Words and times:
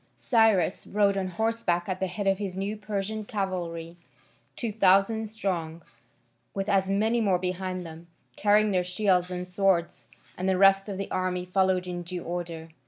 Cyrus 0.17 0.87
rode 0.87 1.15
on 1.15 1.27
horseback 1.27 1.87
at 1.87 1.99
the 1.99 2.07
head 2.07 2.25
of 2.25 2.39
his 2.39 2.55
new 2.57 2.75
Persian 2.75 3.23
cavalry, 3.23 3.97
two 4.55 4.71
thousand 4.71 5.27
strong, 5.29 5.83
with 6.55 6.67
as 6.67 6.89
many 6.89 7.21
more 7.21 7.37
behind 7.37 7.85
them, 7.85 8.07
carrying 8.35 8.71
their 8.71 8.83
shields 8.83 9.29
and 9.29 9.47
swords, 9.47 10.05
and 10.39 10.49
the 10.49 10.57
rest 10.57 10.89
of 10.89 10.97
the 10.97 11.11
army 11.11 11.45
followed 11.45 11.85
in 11.85 12.01
due 12.01 12.23
order. 12.23 12.69